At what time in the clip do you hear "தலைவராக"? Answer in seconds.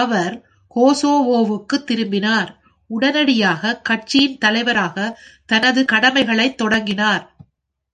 4.38-5.18